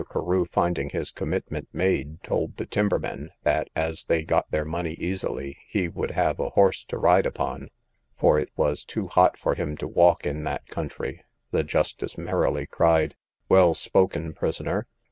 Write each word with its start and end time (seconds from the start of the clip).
Carew, 0.09 0.45
finding 0.45 0.89
his 0.89 1.11
commitment 1.11 1.67
made, 1.71 2.23
told 2.23 2.57
the 2.57 2.65
timbermen, 2.65 3.29
that, 3.43 3.69
as 3.75 4.05
they 4.05 4.23
got 4.23 4.49
their 4.49 4.65
money 4.65 4.93
easily, 4.93 5.59
he 5.67 5.87
would 5.87 6.09
have 6.09 6.39
a 6.39 6.49
horse 6.49 6.83
to 6.85 6.97
ride 6.97 7.27
upon, 7.27 7.69
for 8.17 8.39
it 8.39 8.49
was 8.55 8.83
too 8.83 9.05
hot 9.09 9.37
for 9.37 9.53
him 9.53 9.77
to 9.77 9.87
walk 9.87 10.25
in 10.25 10.43
that 10.43 10.65
country. 10.65 11.23
The 11.51 11.63
justice 11.63 12.17
merrily 12.17 12.65
cried, 12.65 13.13
Well 13.47 13.75
spoken, 13.75 14.33
prisoner. 14.33 14.87